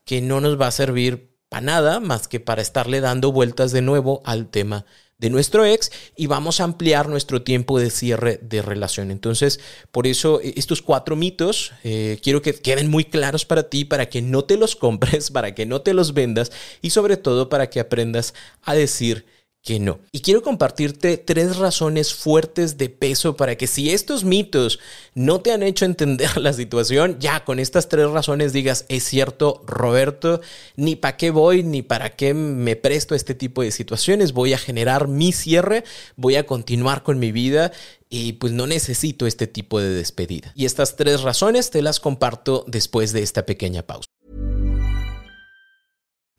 que 0.05 0.21
no 0.21 0.41
nos 0.41 0.59
va 0.59 0.67
a 0.67 0.71
servir 0.71 1.32
para 1.53 1.65
nada 1.65 1.99
más 1.99 2.27
que 2.27 2.39
para 2.39 2.63
estarle 2.63 2.99
dando 2.99 3.31
vueltas 3.31 3.71
de 3.71 3.83
nuevo 3.83 4.23
al 4.25 4.49
tema 4.49 4.87
de 5.19 5.29
nuestro 5.29 5.63
ex 5.65 5.91
y 6.15 6.25
vamos 6.25 6.59
a 6.59 6.63
ampliar 6.63 7.07
nuestro 7.07 7.43
tiempo 7.43 7.79
de 7.79 7.91
cierre 7.91 8.39
de 8.41 8.63
relación. 8.63 9.11
Entonces, 9.11 9.59
por 9.91 10.07
eso 10.07 10.41
e, 10.41 10.55
estos 10.57 10.81
cuatro 10.81 11.15
mitos 11.15 11.71
eh, 11.83 12.17
quiero 12.23 12.41
que 12.41 12.55
queden 12.55 12.89
muy 12.89 13.05
claros 13.05 13.45
para 13.45 13.69
ti, 13.69 13.85
para 13.85 14.09
que 14.09 14.23
no 14.23 14.45
te 14.45 14.57
los 14.57 14.75
compres, 14.75 15.29
para 15.31 15.53
que 15.53 15.67
no 15.67 15.81
te 15.81 15.93
los 15.93 16.15
vendas 16.15 16.51
y 16.81 16.89
sobre 16.89 17.17
todo 17.17 17.49
para 17.49 17.69
que 17.69 17.79
aprendas 17.79 18.33
a 18.63 18.73
decir 18.73 19.27
que 19.63 19.79
no. 19.79 20.01
Y 20.11 20.19
quiero 20.19 20.41
compartirte 20.41 21.17
tres 21.17 21.55
razones 21.55 22.13
fuertes 22.13 22.77
de 22.77 22.89
peso 22.89 23.37
para 23.37 23.57
que 23.57 23.65
si 23.65 23.91
estos 23.91 24.25
mitos 24.25 24.79
no 25.15 25.39
te 25.39 25.53
han 25.53 25.63
hecho 25.63 25.85
entender 25.85 26.37
la 26.41 26.51
situación, 26.51 27.17
ya 27.19 27.45
con 27.45 27.59
estas 27.59 27.87
tres 27.87 28.09
razones 28.09 28.51
digas, 28.51 28.85
es 28.89 29.05
cierto, 29.05 29.63
Roberto, 29.65 30.41
ni 30.75 30.97
para 30.97 31.15
qué 31.15 31.31
voy, 31.31 31.63
ni 31.63 31.81
para 31.81 32.09
qué 32.09 32.33
me 32.33 32.75
presto 32.75 33.13
a 33.13 33.17
este 33.17 33.35
tipo 33.35 33.61
de 33.61 33.71
situaciones, 33.71 34.33
voy 34.33 34.53
a 34.53 34.57
generar 34.57 35.07
mi 35.07 35.31
cierre, 35.31 35.85
voy 36.17 36.35
a 36.35 36.45
continuar 36.45 37.03
con 37.03 37.17
mi 37.17 37.31
vida 37.31 37.71
y 38.09 38.33
pues 38.33 38.51
no 38.51 38.67
necesito 38.67 39.25
este 39.25 39.47
tipo 39.47 39.79
de 39.79 39.89
despedida. 39.89 40.51
Y 40.55 40.65
estas 40.65 40.97
tres 40.97 41.21
razones 41.21 41.71
te 41.71 41.81
las 41.81 42.01
comparto 42.01 42.65
después 42.67 43.13
de 43.13 43.23
esta 43.23 43.45
pequeña 43.45 43.83
pausa. 43.83 44.12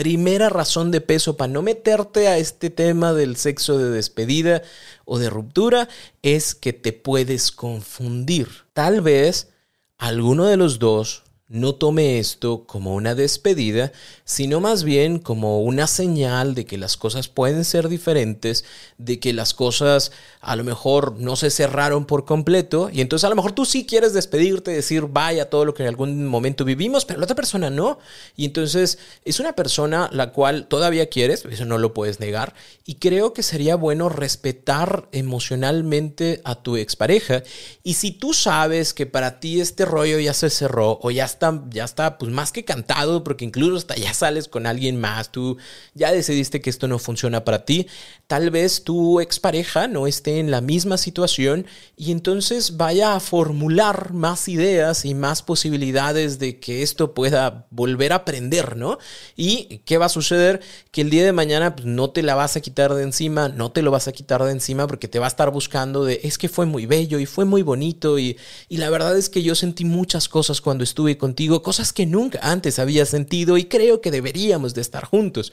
Primera 0.00 0.48
razón 0.48 0.90
de 0.90 1.02
peso 1.02 1.36
para 1.36 1.52
no 1.52 1.60
meterte 1.60 2.26
a 2.26 2.38
este 2.38 2.70
tema 2.70 3.12
del 3.12 3.36
sexo 3.36 3.76
de 3.76 3.90
despedida 3.90 4.62
o 5.04 5.18
de 5.18 5.28
ruptura 5.28 5.90
es 6.22 6.54
que 6.54 6.72
te 6.72 6.94
puedes 6.94 7.52
confundir. 7.52 8.48
Tal 8.72 9.02
vez 9.02 9.50
alguno 9.98 10.46
de 10.46 10.56
los 10.56 10.78
dos 10.78 11.24
no 11.50 11.74
tome 11.74 12.20
esto 12.20 12.62
como 12.64 12.94
una 12.94 13.16
despedida, 13.16 13.90
sino 14.24 14.60
más 14.60 14.84
bien 14.84 15.18
como 15.18 15.60
una 15.62 15.88
señal 15.88 16.54
de 16.54 16.64
que 16.64 16.78
las 16.78 16.96
cosas 16.96 17.26
pueden 17.26 17.64
ser 17.64 17.88
diferentes, 17.88 18.64
de 18.98 19.18
que 19.18 19.32
las 19.32 19.52
cosas 19.52 20.12
a 20.40 20.54
lo 20.54 20.62
mejor 20.62 21.16
no 21.18 21.34
se 21.34 21.50
cerraron 21.50 22.04
por 22.06 22.24
completo, 22.24 22.88
y 22.92 23.00
entonces 23.00 23.24
a 23.24 23.30
lo 23.30 23.34
mejor 23.34 23.50
tú 23.50 23.64
sí 23.64 23.84
quieres 23.84 24.12
despedirte, 24.12 24.70
decir 24.70 25.06
vaya 25.10 25.50
todo 25.50 25.64
lo 25.64 25.74
que 25.74 25.82
en 25.82 25.88
algún 25.88 26.24
momento 26.28 26.64
vivimos, 26.64 27.04
pero 27.04 27.18
la 27.18 27.24
otra 27.24 27.34
persona 27.34 27.68
no, 27.68 27.98
y 28.36 28.44
entonces 28.44 28.98
es 29.24 29.40
una 29.40 29.54
persona 29.54 30.08
la 30.12 30.30
cual 30.30 30.68
todavía 30.68 31.08
quieres, 31.08 31.44
eso 31.44 31.64
no 31.64 31.78
lo 31.78 31.92
puedes 31.94 32.20
negar, 32.20 32.54
y 32.86 32.94
creo 32.94 33.32
que 33.32 33.42
sería 33.42 33.74
bueno 33.74 34.08
respetar 34.08 35.08
emocionalmente 35.10 36.42
a 36.44 36.62
tu 36.62 36.76
expareja, 36.76 37.42
y 37.82 37.94
si 37.94 38.12
tú 38.12 38.34
sabes 38.34 38.94
que 38.94 39.06
para 39.06 39.40
ti 39.40 39.60
este 39.60 39.84
rollo 39.84 40.20
ya 40.20 40.32
se 40.32 40.48
cerró 40.48 41.00
o 41.02 41.10
ya 41.10 41.24
ya 41.70 41.84
está 41.84 42.18
pues 42.18 42.30
más 42.30 42.52
que 42.52 42.64
cantado 42.64 43.24
porque 43.24 43.44
incluso 43.44 43.76
hasta 43.76 43.96
ya 43.96 44.14
sales 44.14 44.48
con 44.48 44.66
alguien 44.66 45.00
más, 45.00 45.32
tú 45.32 45.56
ya 45.94 46.12
decidiste 46.12 46.60
que 46.60 46.70
esto 46.70 46.88
no 46.88 46.98
funciona 46.98 47.44
para 47.44 47.64
ti, 47.64 47.86
tal 48.30 48.50
vez 48.50 48.84
tu 48.84 49.20
expareja 49.20 49.88
no 49.88 50.06
esté 50.06 50.38
en 50.38 50.50
la 50.52 50.60
misma 50.60 50.98
situación 50.98 51.66
y 51.96 52.12
entonces 52.12 52.76
vaya 52.76 53.14
a 53.14 53.20
formular 53.20 54.12
más 54.12 54.46
ideas 54.46 55.04
y 55.04 55.14
más 55.14 55.42
posibilidades 55.42 56.38
de 56.38 56.60
que 56.60 56.82
esto 56.82 57.14
pueda 57.14 57.66
volver 57.70 58.12
a 58.12 58.16
aprender, 58.16 58.76
¿no? 58.76 58.98
Y 59.34 59.78
qué 59.84 59.98
va 59.98 60.06
a 60.06 60.10
suceder 60.10 60.60
que 60.90 61.00
el 61.00 61.10
día 61.10 61.24
de 61.24 61.32
mañana 61.32 61.74
pues, 61.74 61.86
no 61.86 62.10
te 62.10 62.22
la 62.22 62.34
vas 62.34 62.56
a 62.56 62.60
quitar 62.60 62.94
de 62.94 63.02
encima, 63.02 63.48
no 63.48 63.72
te 63.72 63.80
lo 63.80 63.90
vas 63.90 64.06
a 64.06 64.12
quitar 64.12 64.44
de 64.44 64.52
encima 64.52 64.86
porque 64.86 65.08
te 65.08 65.18
va 65.18 65.24
a 65.24 65.28
estar 65.28 65.50
buscando 65.50 66.04
de 66.04 66.20
es 66.22 66.38
que 66.38 66.48
fue 66.48 66.66
muy 66.66 66.86
bello 66.86 67.18
y 67.18 67.26
fue 67.26 67.44
muy 67.46 67.62
bonito 67.62 68.18
y, 68.18 68.36
y 68.68 68.76
la 68.76 68.90
verdad 68.90 69.16
es 69.16 69.28
que 69.28 69.42
yo 69.42 69.54
sentí 69.54 69.84
muchas 69.84 70.28
cosas 70.28 70.60
cuando 70.60 70.84
estuve 70.84 71.16
con 71.16 71.30
contigo 71.30 71.62
cosas 71.62 71.92
que 71.92 72.06
nunca 72.06 72.40
antes 72.42 72.80
había 72.80 73.06
sentido 73.06 73.56
y 73.56 73.66
creo 73.66 74.00
que 74.00 74.10
deberíamos 74.10 74.74
de 74.74 74.80
estar 74.80 75.04
juntos. 75.04 75.52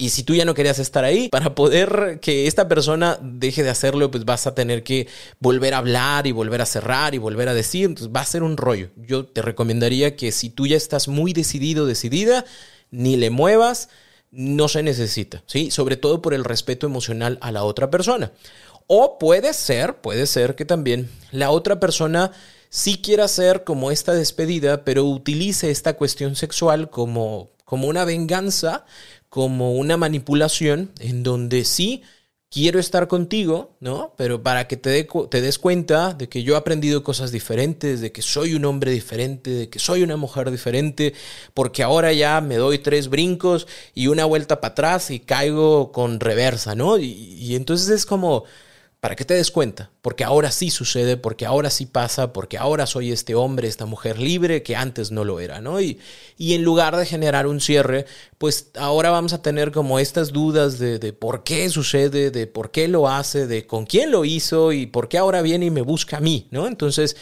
Y 0.00 0.10
si 0.10 0.22
tú 0.22 0.36
ya 0.36 0.44
no 0.44 0.54
querías 0.54 0.78
estar 0.78 1.04
ahí, 1.04 1.28
para 1.28 1.56
poder 1.56 2.20
que 2.22 2.46
esta 2.46 2.68
persona 2.68 3.18
deje 3.20 3.64
de 3.64 3.70
hacerlo, 3.70 4.12
pues 4.12 4.24
vas 4.24 4.46
a 4.46 4.54
tener 4.54 4.84
que 4.84 5.08
volver 5.40 5.74
a 5.74 5.78
hablar 5.78 6.28
y 6.28 6.32
volver 6.32 6.60
a 6.60 6.66
cerrar 6.66 7.16
y 7.16 7.18
volver 7.18 7.48
a 7.48 7.54
decir. 7.54 7.86
Entonces 7.86 8.14
va 8.14 8.20
a 8.20 8.24
ser 8.24 8.44
un 8.44 8.56
rollo. 8.56 8.90
Yo 8.96 9.26
te 9.26 9.42
recomendaría 9.42 10.14
que 10.14 10.30
si 10.30 10.50
tú 10.50 10.68
ya 10.68 10.76
estás 10.76 11.08
muy 11.08 11.32
decidido, 11.32 11.84
decidida, 11.84 12.44
ni 12.92 13.16
le 13.16 13.30
muevas, 13.30 13.88
no 14.30 14.68
se 14.68 14.84
necesita, 14.84 15.42
¿sí? 15.46 15.72
Sobre 15.72 15.96
todo 15.96 16.22
por 16.22 16.32
el 16.32 16.44
respeto 16.44 16.86
emocional 16.86 17.38
a 17.40 17.50
la 17.50 17.64
otra 17.64 17.90
persona. 17.90 18.30
O 18.86 19.18
puede 19.18 19.52
ser, 19.52 19.96
puede 19.96 20.26
ser 20.26 20.54
que 20.54 20.64
también 20.64 21.10
la 21.32 21.50
otra 21.50 21.80
persona 21.80 22.30
sí 22.68 22.98
quiera 23.02 23.24
hacer 23.24 23.64
como 23.64 23.90
esta 23.90 24.12
despedida, 24.12 24.84
pero 24.84 25.04
utilice 25.04 25.70
esta 25.70 25.94
cuestión 25.94 26.36
sexual 26.36 26.88
como, 26.88 27.50
como 27.64 27.88
una 27.88 28.04
venganza, 28.04 28.84
como 29.28 29.74
una 29.74 29.96
manipulación, 29.96 30.92
en 31.00 31.22
donde 31.22 31.64
sí 31.64 32.02
quiero 32.50 32.78
estar 32.80 33.08
contigo, 33.08 33.76
¿no? 33.80 34.14
Pero 34.16 34.42
para 34.42 34.66
que 34.66 34.76
te, 34.76 35.06
te 35.30 35.40
des 35.40 35.58
cuenta 35.58 36.14
de 36.14 36.28
que 36.28 36.42
yo 36.42 36.54
he 36.54 36.56
aprendido 36.56 37.04
cosas 37.04 37.30
diferentes, 37.30 38.00
de 38.00 38.10
que 38.12 38.22
soy 38.22 38.54
un 38.54 38.64
hombre 38.64 38.90
diferente, 38.90 39.50
de 39.50 39.68
que 39.68 39.78
soy 39.78 40.02
una 40.02 40.16
mujer 40.16 40.50
diferente, 40.50 41.14
porque 41.54 41.82
ahora 41.82 42.12
ya 42.12 42.40
me 42.40 42.56
doy 42.56 42.78
tres 42.78 43.08
brincos 43.08 43.66
y 43.94 44.06
una 44.06 44.24
vuelta 44.24 44.60
para 44.60 44.72
atrás 44.72 45.10
y 45.10 45.20
caigo 45.20 45.92
con 45.92 46.20
reversa, 46.20 46.74
¿no? 46.74 46.98
Y, 46.98 47.12
y 47.38 47.54
entonces 47.54 47.88
es 47.90 48.06
como 48.06 48.44
para 49.00 49.14
que 49.14 49.24
te 49.24 49.34
des 49.34 49.52
cuenta, 49.52 49.92
porque 50.02 50.24
ahora 50.24 50.50
sí 50.50 50.70
sucede, 50.70 51.16
porque 51.16 51.46
ahora 51.46 51.70
sí 51.70 51.86
pasa, 51.86 52.32
porque 52.32 52.58
ahora 52.58 52.84
soy 52.84 53.12
este 53.12 53.36
hombre, 53.36 53.68
esta 53.68 53.86
mujer 53.86 54.18
libre 54.18 54.64
que 54.64 54.74
antes 54.74 55.12
no 55.12 55.24
lo 55.24 55.38
era, 55.38 55.60
¿no? 55.60 55.80
Y, 55.80 56.00
y 56.36 56.54
en 56.54 56.64
lugar 56.64 56.96
de 56.96 57.06
generar 57.06 57.46
un 57.46 57.60
cierre, 57.60 58.06
pues 58.38 58.70
ahora 58.74 59.10
vamos 59.10 59.32
a 59.32 59.40
tener 59.40 59.70
como 59.70 60.00
estas 60.00 60.32
dudas 60.32 60.80
de, 60.80 60.98
de, 60.98 61.12
por 61.12 61.44
qué 61.44 61.68
sucede, 61.70 62.32
de 62.32 62.48
por 62.48 62.72
qué 62.72 62.88
lo 62.88 63.08
hace, 63.08 63.46
de 63.46 63.68
con 63.68 63.86
quién 63.86 64.10
lo 64.10 64.24
hizo 64.24 64.72
y 64.72 64.86
por 64.86 65.08
qué 65.08 65.18
ahora 65.18 65.42
viene 65.42 65.66
y 65.66 65.70
me 65.70 65.82
busca 65.82 66.16
a 66.16 66.20
mí, 66.20 66.48
¿no? 66.50 66.66
Entonces, 66.66 67.16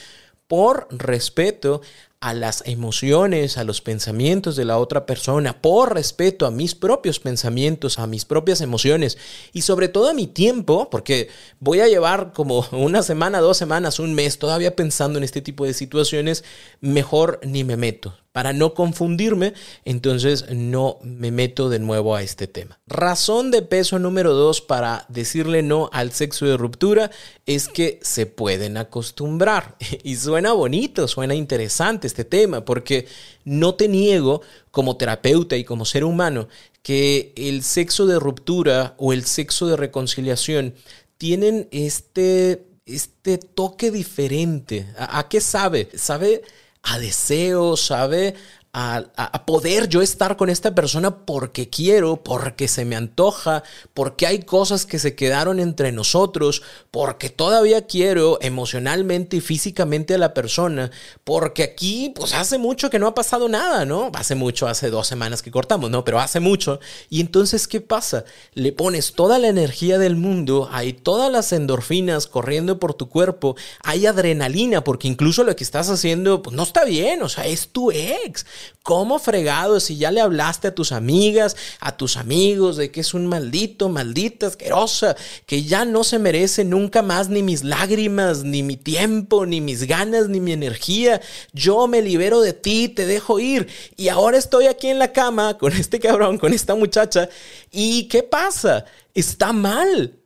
por 0.48 0.88
respeto 0.90 1.82
a 2.20 2.34
las 2.34 2.62
emociones, 2.66 3.58
a 3.58 3.64
los 3.64 3.80
pensamientos 3.80 4.56
de 4.56 4.64
la 4.64 4.78
otra 4.78 5.06
persona, 5.06 5.60
por 5.60 5.94
respeto 5.94 6.46
a 6.46 6.50
mis 6.50 6.74
propios 6.74 7.20
pensamientos, 7.20 7.98
a 7.98 8.06
mis 8.06 8.24
propias 8.24 8.60
emociones 8.60 9.18
y 9.52 9.62
sobre 9.62 9.88
todo 9.88 10.08
a 10.08 10.14
mi 10.14 10.26
tiempo, 10.26 10.88
porque 10.90 11.28
voy 11.60 11.80
a 11.80 11.88
llevar 11.88 12.32
como 12.32 12.66
una 12.72 13.02
semana, 13.02 13.40
dos 13.40 13.56
semanas, 13.56 13.98
un 13.98 14.14
mes 14.14 14.38
todavía 14.38 14.74
pensando 14.74 15.18
en 15.18 15.24
este 15.24 15.42
tipo 15.42 15.64
de 15.64 15.74
situaciones, 15.74 16.44
mejor 16.80 17.40
ni 17.44 17.64
me 17.64 17.76
meto. 17.76 18.14
Para 18.32 18.52
no 18.52 18.74
confundirme, 18.74 19.54
entonces 19.86 20.44
no 20.50 20.98
me 21.02 21.30
meto 21.30 21.70
de 21.70 21.78
nuevo 21.78 22.14
a 22.14 22.22
este 22.22 22.46
tema. 22.46 22.78
Razón 22.86 23.50
de 23.50 23.62
peso 23.62 23.98
número 23.98 24.34
dos 24.34 24.60
para 24.60 25.06
decirle 25.08 25.62
no 25.62 25.88
al 25.90 26.12
sexo 26.12 26.44
de 26.44 26.58
ruptura 26.58 27.10
es 27.46 27.68
que 27.68 27.98
se 28.02 28.26
pueden 28.26 28.76
acostumbrar. 28.76 29.76
Y 30.02 30.16
suena 30.16 30.52
bonito, 30.52 31.08
suena 31.08 31.34
interesante 31.34 32.05
este 32.06 32.24
tema, 32.24 32.64
porque 32.64 33.06
no 33.44 33.74
te 33.74 33.88
niego 33.88 34.42
como 34.70 34.96
terapeuta 34.96 35.56
y 35.56 35.64
como 35.64 35.84
ser 35.84 36.04
humano 36.04 36.48
que 36.82 37.32
el 37.36 37.62
sexo 37.62 38.06
de 38.06 38.18
ruptura 38.18 38.94
o 38.98 39.12
el 39.12 39.24
sexo 39.24 39.66
de 39.66 39.76
reconciliación 39.76 40.74
tienen 41.18 41.68
este, 41.72 42.66
este 42.84 43.38
toque 43.38 43.90
diferente. 43.90 44.86
¿A, 44.96 45.18
a 45.18 45.28
qué 45.28 45.40
sabe? 45.40 45.88
Sabe 45.94 46.42
a 46.82 46.98
deseo, 46.98 47.76
sabe 47.76 48.34
a, 48.78 49.46
poder 49.46 49.88
yo 49.88 50.02
estar 50.02 50.36
con 50.36 50.50
esta 50.50 50.74
persona 50.74 51.24
porque 51.24 51.70
quiero, 51.70 52.22
porque 52.22 52.68
se 52.68 52.84
me 52.84 52.94
antoja, 52.94 53.62
porque 53.94 54.26
hay 54.26 54.40
cosas 54.40 54.84
que 54.84 54.98
se 54.98 55.14
quedaron 55.14 55.60
entre 55.60 55.92
nosotros, 55.92 56.62
porque 56.90 57.30
todavía 57.30 57.86
quiero 57.86 58.38
emocionalmente 58.42 59.38
y 59.38 59.40
físicamente 59.40 60.14
a 60.14 60.18
la 60.18 60.34
persona, 60.34 60.90
porque 61.24 61.62
aquí 61.62 62.12
pues 62.14 62.34
hace 62.34 62.58
mucho 62.58 62.90
que 62.90 62.98
no 62.98 63.06
ha 63.06 63.14
pasado 63.14 63.48
nada, 63.48 63.86
¿no? 63.86 64.10
Hace 64.14 64.34
mucho, 64.34 64.68
hace 64.68 64.90
dos 64.90 65.06
semanas 65.06 65.40
que 65.40 65.50
cortamos, 65.50 65.90
¿no? 65.90 66.04
Pero 66.04 66.20
hace 66.20 66.40
mucho. 66.40 66.78
Y 67.08 67.22
entonces, 67.22 67.66
¿qué 67.68 67.80
pasa? 67.80 68.24
Le 68.52 68.72
pones 68.72 69.14
toda 69.14 69.38
la 69.38 69.48
energía 69.48 69.98
del 69.98 70.16
mundo, 70.16 70.68
hay 70.70 70.92
todas 70.92 71.32
las 71.32 71.50
endorfinas 71.52 72.26
corriendo 72.26 72.78
por 72.78 72.92
tu 72.92 73.08
cuerpo, 73.08 73.56
hay 73.82 74.04
adrenalina, 74.04 74.84
porque 74.84 75.08
incluso 75.08 75.44
lo 75.44 75.56
que 75.56 75.64
estás 75.64 75.88
haciendo 75.88 76.42
pues 76.42 76.54
no 76.54 76.64
está 76.64 76.84
bien, 76.84 77.22
o 77.22 77.30
sea, 77.30 77.46
es 77.46 77.68
tu 77.68 77.90
ex 77.90 78.44
¿Cómo 78.82 79.18
fregado 79.18 79.80
si 79.80 79.96
ya 79.96 80.10
le 80.10 80.20
hablaste 80.20 80.68
a 80.68 80.74
tus 80.74 80.92
amigas, 80.92 81.56
a 81.80 81.96
tus 81.96 82.16
amigos 82.16 82.76
de 82.76 82.90
que 82.90 83.00
es 83.00 83.14
un 83.14 83.26
maldito, 83.26 83.88
maldita, 83.88 84.46
asquerosa, 84.46 85.16
que 85.44 85.64
ya 85.64 85.84
no 85.84 86.04
se 86.04 86.18
merece 86.18 86.64
nunca 86.64 87.02
más 87.02 87.28
ni 87.28 87.42
mis 87.42 87.64
lágrimas, 87.64 88.44
ni 88.44 88.62
mi 88.62 88.76
tiempo, 88.76 89.44
ni 89.44 89.60
mis 89.60 89.84
ganas, 89.84 90.28
ni 90.28 90.40
mi 90.40 90.52
energía? 90.52 91.20
Yo 91.52 91.88
me 91.88 92.02
libero 92.02 92.40
de 92.40 92.52
ti, 92.52 92.88
te 92.88 93.06
dejo 93.06 93.40
ir. 93.40 93.68
Y 93.96 94.08
ahora 94.08 94.38
estoy 94.38 94.66
aquí 94.66 94.88
en 94.88 94.98
la 94.98 95.12
cama 95.12 95.58
con 95.58 95.72
este 95.72 95.98
cabrón, 95.98 96.38
con 96.38 96.52
esta 96.52 96.74
muchacha. 96.74 97.28
¿Y 97.72 98.04
qué 98.04 98.22
pasa? 98.22 98.84
Está 99.14 99.52
mal. 99.52 100.20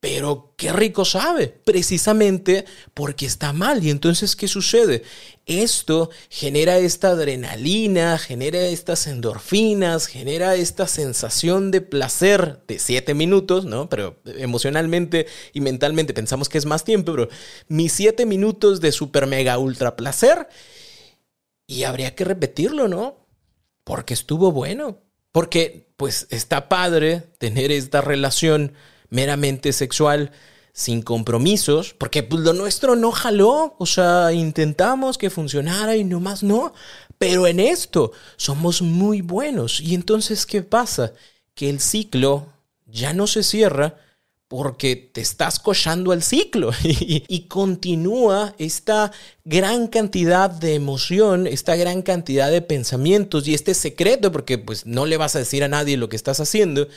Pero 0.00 0.54
qué 0.56 0.72
rico 0.72 1.04
sabe, 1.04 1.48
precisamente 1.48 2.64
porque 2.94 3.26
está 3.26 3.52
mal. 3.52 3.84
Y 3.84 3.90
entonces, 3.90 4.34
¿qué 4.34 4.48
sucede? 4.48 5.02
Esto 5.50 6.10
genera 6.28 6.78
esta 6.78 7.08
adrenalina, 7.08 8.18
genera 8.18 8.60
estas 8.60 9.08
endorfinas, 9.08 10.06
genera 10.06 10.54
esta 10.54 10.86
sensación 10.86 11.72
de 11.72 11.80
placer 11.80 12.60
de 12.68 12.78
siete 12.78 13.14
minutos, 13.14 13.64
¿no? 13.64 13.88
Pero 13.88 14.20
emocionalmente 14.24 15.26
y 15.52 15.60
mentalmente 15.60 16.14
pensamos 16.14 16.48
que 16.48 16.56
es 16.56 16.66
más 16.66 16.84
tiempo, 16.84 17.10
pero 17.10 17.28
mis 17.66 17.92
siete 17.92 18.26
minutos 18.26 18.80
de 18.80 18.92
super 18.92 19.26
mega 19.26 19.58
ultra 19.58 19.96
placer. 19.96 20.46
Y 21.66 21.82
habría 21.82 22.14
que 22.14 22.24
repetirlo, 22.24 22.86
¿no? 22.86 23.26
Porque 23.82 24.14
estuvo 24.14 24.52
bueno. 24.52 25.02
Porque, 25.32 25.88
pues, 25.96 26.28
está 26.30 26.68
padre 26.68 27.24
tener 27.38 27.72
esta 27.72 28.00
relación 28.00 28.74
meramente 29.08 29.72
sexual 29.72 30.30
sin 30.72 31.02
compromisos, 31.02 31.94
porque 31.94 32.22
pues, 32.22 32.42
lo 32.42 32.52
nuestro 32.52 32.96
no 32.96 33.12
jaló, 33.12 33.74
o 33.78 33.86
sea, 33.86 34.32
intentamos 34.32 35.18
que 35.18 35.30
funcionara 35.30 35.96
y 35.96 36.04
nomás 36.04 36.42
no, 36.42 36.72
pero 37.18 37.46
en 37.46 37.60
esto 37.60 38.12
somos 38.36 38.80
muy 38.82 39.20
buenos. 39.20 39.80
Y 39.80 39.94
entonces, 39.94 40.46
¿qué 40.46 40.62
pasa? 40.62 41.12
Que 41.54 41.68
el 41.68 41.80
ciclo 41.80 42.46
ya 42.86 43.12
no 43.12 43.26
se 43.26 43.42
cierra 43.42 43.96
porque 44.48 44.96
te 44.96 45.20
estás 45.20 45.60
cochando 45.60 46.10
al 46.10 46.24
ciclo 46.24 46.72
y, 46.82 47.22
y, 47.28 47.42
continúa 47.42 48.52
esta 48.58 49.12
gran 49.44 49.86
cantidad 49.86 50.50
de 50.50 50.74
emoción, 50.74 51.46
esta 51.46 51.76
gran 51.76 52.02
cantidad 52.02 52.50
de 52.50 52.60
pensamientos 52.60 53.46
y 53.46 53.54
este 53.54 53.74
secreto, 53.74 54.32
porque 54.32 54.58
pues 54.58 54.86
no 54.86 55.06
le 55.06 55.18
vas 55.18 55.36
a 55.36 55.38
decir 55.38 55.62
a 55.62 55.68
nadie 55.68 55.96
lo 55.96 56.08
que 56.08 56.16
estás 56.16 56.40
haciendo, 56.40 56.88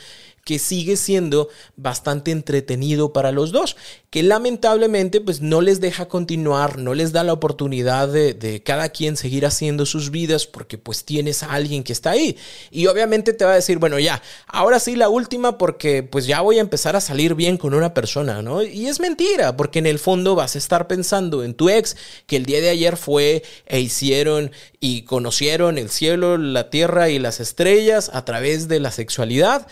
que 0.44 0.58
sigue 0.58 0.96
siendo 0.96 1.48
bastante 1.76 2.30
entretenido 2.30 3.12
para 3.12 3.32
los 3.32 3.50
dos, 3.50 3.76
que 4.10 4.22
lamentablemente 4.22 5.20
pues 5.20 5.40
no 5.40 5.60
les 5.60 5.80
deja 5.80 6.06
continuar, 6.06 6.78
no 6.78 6.94
les 6.94 7.12
da 7.12 7.24
la 7.24 7.32
oportunidad 7.32 8.08
de, 8.08 8.62
cada 8.64 8.90
quien 8.90 9.16
seguir 9.16 9.46
haciendo 9.46 9.86
sus 9.86 10.10
vidas 10.10 10.46
porque 10.46 10.78
pues 10.78 11.04
tienes 11.04 11.42
a 11.42 11.52
alguien 11.52 11.82
que 11.82 11.92
está 11.92 12.10
ahí. 12.10 12.36
Y 12.70 12.86
obviamente 12.86 13.32
te 13.32 13.44
va 13.44 13.52
a 13.52 13.56
decir, 13.56 13.78
bueno 13.78 13.98
ya, 13.98 14.22
ahora 14.46 14.78
sí 14.78 14.96
la 14.96 15.08
última 15.08 15.58
porque 15.58 16.02
pues 16.02 16.26
ya 16.26 16.42
voy 16.42 16.58
a 16.58 16.60
empezar 16.60 16.94
a 16.94 17.00
salir 17.00 17.34
bien 17.34 17.56
con 17.56 17.74
una 17.74 17.94
persona, 17.94 18.42
¿no? 18.42 18.62
Y 18.62 18.86
es 18.86 19.00
mentira, 19.00 19.56
porque 19.56 19.78
en 19.78 19.86
el 19.86 19.98
fondo 19.98 20.34
vas 20.34 20.54
a 20.54 20.58
estar 20.58 20.86
pensando 20.86 21.42
en 21.42 21.54
tu 21.54 21.70
ex 21.70 21.96
que 22.26 22.36
el 22.36 22.46
día 22.46 22.60
de 22.60 22.68
ayer 22.68 22.96
fue 22.96 23.42
e 23.66 23.80
hicieron 23.80 24.52
y 24.78 25.02
conocieron 25.02 25.78
el 25.78 25.88
cielo, 25.88 26.36
la 26.36 26.68
tierra 26.68 27.08
y 27.08 27.18
las 27.18 27.40
estrellas 27.40 28.10
a 28.12 28.24
través 28.24 28.68
de 28.68 28.80
la 28.80 28.90
sexualidad. 28.90 29.66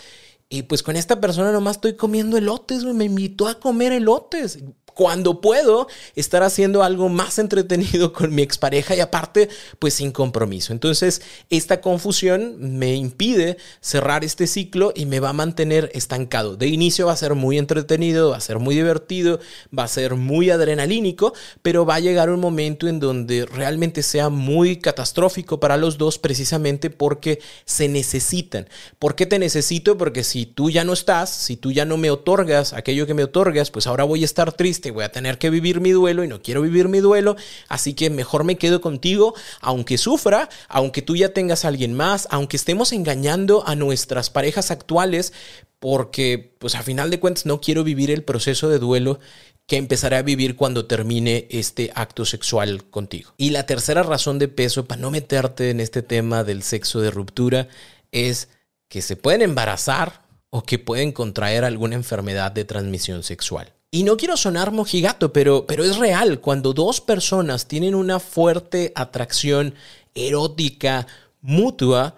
Y 0.53 0.61
pues 0.61 0.83
con 0.83 0.95
esta 0.95 1.19
persona 1.19 1.51
nomás 1.51 1.77
estoy 1.77 1.95
comiendo 1.95 2.37
elotes, 2.37 2.83
me 2.83 3.05
invitó 3.05 3.47
a 3.47 3.59
comer 3.59 3.91
elotes 3.91 4.59
cuando 4.93 5.41
puedo 5.41 5.87
estar 6.15 6.43
haciendo 6.43 6.83
algo 6.83 7.09
más 7.09 7.39
entretenido 7.39 8.13
con 8.13 8.33
mi 8.33 8.41
expareja 8.41 8.95
y 8.95 8.99
aparte, 8.99 9.49
pues 9.79 9.95
sin 9.95 10.11
compromiso. 10.11 10.73
Entonces, 10.73 11.21
esta 11.49 11.81
confusión 11.81 12.55
me 12.59 12.95
impide 12.95 13.57
cerrar 13.81 14.23
este 14.23 14.47
ciclo 14.47 14.93
y 14.95 15.05
me 15.05 15.19
va 15.19 15.29
a 15.29 15.33
mantener 15.33 15.89
estancado. 15.93 16.55
De 16.55 16.67
inicio 16.67 17.07
va 17.07 17.13
a 17.13 17.17
ser 17.17 17.35
muy 17.35 17.57
entretenido, 17.57 18.31
va 18.31 18.37
a 18.37 18.41
ser 18.41 18.59
muy 18.59 18.75
divertido, 18.75 19.39
va 19.77 19.83
a 19.83 19.87
ser 19.87 20.15
muy 20.15 20.49
adrenalínico, 20.49 21.33
pero 21.61 21.85
va 21.85 21.95
a 21.95 21.99
llegar 21.99 22.29
un 22.29 22.39
momento 22.39 22.87
en 22.87 22.99
donde 22.99 23.45
realmente 23.45 24.03
sea 24.03 24.29
muy 24.29 24.77
catastrófico 24.77 25.59
para 25.59 25.77
los 25.77 25.97
dos 25.97 26.19
precisamente 26.19 26.89
porque 26.89 27.39
se 27.65 27.87
necesitan. 27.87 28.67
¿Por 28.99 29.15
qué 29.15 29.25
te 29.25 29.39
necesito? 29.39 29.97
Porque 29.97 30.23
si 30.23 30.45
tú 30.45 30.69
ya 30.69 30.83
no 30.83 30.93
estás, 30.93 31.29
si 31.29 31.57
tú 31.57 31.71
ya 31.71 31.85
no 31.85 31.97
me 31.97 32.11
otorgas 32.11 32.73
aquello 32.73 33.07
que 33.07 33.13
me 33.13 33.23
otorgas, 33.23 33.71
pues 33.71 33.87
ahora 33.87 34.03
voy 34.03 34.21
a 34.21 34.25
estar 34.25 34.51
triste 34.53 34.82
voy 34.91 35.03
a 35.03 35.11
tener 35.11 35.37
que 35.37 35.49
vivir 35.49 35.81
mi 35.81 35.91
duelo 35.91 36.23
y 36.23 36.27
no 36.27 36.41
quiero 36.41 36.61
vivir 36.61 36.87
mi 36.87 36.99
duelo, 36.99 37.35
así 37.67 37.93
que 37.93 38.09
mejor 38.09 38.43
me 38.43 38.57
quedo 38.57 38.81
contigo, 38.81 39.33
aunque 39.61 39.97
sufra, 39.97 40.49
aunque 40.67 41.01
tú 41.01 41.15
ya 41.15 41.29
tengas 41.29 41.65
a 41.65 41.69
alguien 41.69 41.93
más, 41.93 42.27
aunque 42.31 42.57
estemos 42.57 42.91
engañando 42.93 43.67
a 43.67 43.75
nuestras 43.75 44.29
parejas 44.29 44.71
actuales, 44.71 45.33
porque 45.79 46.55
pues 46.59 46.75
a 46.75 46.83
final 46.83 47.09
de 47.09 47.19
cuentas 47.19 47.45
no 47.45 47.59
quiero 47.59 47.83
vivir 47.83 48.09
el 48.11 48.23
proceso 48.23 48.69
de 48.69 48.79
duelo 48.79 49.19
que 49.67 49.77
empezaré 49.77 50.17
a 50.17 50.21
vivir 50.21 50.55
cuando 50.55 50.85
termine 50.85 51.47
este 51.49 51.91
acto 51.95 52.25
sexual 52.25 52.85
contigo. 52.85 53.33
Y 53.37 53.51
la 53.51 53.65
tercera 53.65 54.03
razón 54.03 54.39
de 54.39 54.47
peso 54.47 54.85
para 54.85 55.01
no 55.01 55.11
meterte 55.11 55.69
en 55.69 55.79
este 55.79 56.01
tema 56.01 56.43
del 56.43 56.63
sexo 56.63 56.99
de 56.99 57.11
ruptura 57.11 57.67
es 58.11 58.49
que 58.89 59.01
se 59.01 59.15
pueden 59.15 59.41
embarazar 59.41 60.23
o 60.49 60.63
que 60.63 60.79
pueden 60.79 61.11
contraer 61.11 61.63
alguna 61.63 61.95
enfermedad 61.95 62.51
de 62.51 62.65
transmisión 62.65 63.23
sexual. 63.23 63.73
Y 63.93 64.01
no 64.01 64.17
quiero 64.17 64.37
sonar 64.37 64.71
mojigato, 64.71 65.31
pero, 65.31 65.67
pero 65.67 65.83
es 65.83 65.97
real. 65.97 66.39
Cuando 66.39 66.73
dos 66.73 66.99
personas 66.99 67.67
tienen 67.67 67.93
una 67.93 68.19
fuerte 68.19 68.91
atracción 68.95 69.75
erótica, 70.15 71.05
mutua, 71.41 72.15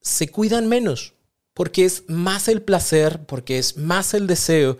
se 0.00 0.26
cuidan 0.26 0.66
menos. 0.66 1.14
Porque 1.54 1.84
es 1.84 2.02
más 2.08 2.48
el 2.48 2.60
placer, 2.60 3.24
porque 3.24 3.56
es 3.58 3.76
más 3.76 4.14
el 4.14 4.26
deseo 4.26 4.78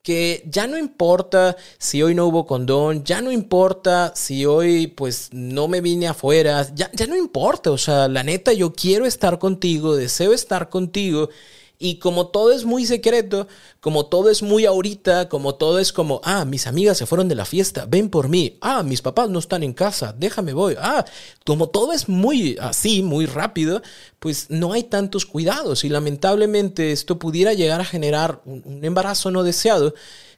que 0.00 0.44
ya 0.48 0.68
no 0.68 0.78
importa 0.78 1.56
si 1.78 2.04
hoy 2.04 2.14
no 2.14 2.26
hubo 2.26 2.46
condón, 2.46 3.02
ya 3.02 3.20
no 3.20 3.32
importa 3.32 4.12
si 4.14 4.46
hoy 4.46 4.86
pues 4.86 5.30
no 5.32 5.66
me 5.66 5.80
vine 5.80 6.06
afuera, 6.06 6.68
ya, 6.72 6.88
ya 6.92 7.06
no 7.08 7.16
importa, 7.16 7.70
o 7.70 7.78
sea, 7.78 8.06
la 8.06 8.22
neta 8.22 8.52
yo 8.52 8.74
quiero 8.74 9.06
estar 9.06 9.38
contigo, 9.38 9.96
deseo 9.96 10.34
estar 10.34 10.68
contigo 10.68 11.30
y 11.78 11.96
como 11.96 12.28
todo 12.28 12.52
es 12.52 12.64
muy 12.64 12.86
secreto, 12.86 13.48
como 13.80 14.06
todo 14.06 14.30
es 14.30 14.42
muy 14.42 14.64
ahorita, 14.64 15.28
como 15.28 15.56
todo 15.56 15.78
es 15.78 15.92
como, 15.92 16.20
ah, 16.24 16.44
mis 16.44 16.66
amigas 16.66 16.98
se 16.98 17.06
fueron 17.06 17.28
de 17.28 17.34
la 17.34 17.44
fiesta, 17.44 17.86
ven 17.86 18.10
por 18.10 18.28
mí, 18.28 18.56
ah, 18.60 18.82
mis 18.82 19.02
papás 19.02 19.28
no 19.28 19.38
están 19.38 19.62
en 19.62 19.72
casa, 19.72 20.14
déjame 20.16 20.52
voy, 20.52 20.76
ah, 20.78 21.04
como 21.44 21.68
todo 21.68 21.92
es 21.92 22.08
muy 22.08 22.56
así, 22.60 23.02
muy 23.02 23.26
rápido, 23.26 23.82
pues 24.18 24.46
no 24.48 24.72
hay 24.72 24.84
tantos 24.84 25.26
cuidados. 25.26 25.84
Y 25.84 25.88
lamentablemente 25.88 26.92
esto 26.92 27.18
pudiera 27.18 27.52
llegar 27.52 27.80
a 27.80 27.84
generar 27.84 28.40
un, 28.46 28.80
embarazo 28.82 29.30
no 29.30 29.42
deseado 29.42 29.94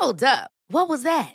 Hold 0.00 0.24
up. 0.24 0.50
What 0.68 0.88
was 0.88 1.02
that? 1.02 1.34